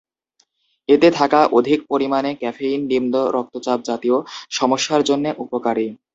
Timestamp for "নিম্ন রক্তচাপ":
2.91-3.79